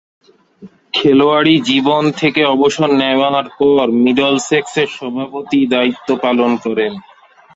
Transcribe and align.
খেলোয়াড়ী 0.93 1.55
জীবন 1.61 2.03
থেকে 2.11 2.41
অবসর 2.45 2.89
নেয়ার 2.93 3.47
পর 3.59 3.85
মিডলসেক্সের 4.03 4.89
সভাপতির 4.97 5.69
দায়িত্ব 5.69 6.09
পালন 6.23 6.51
করেন। 6.65 6.93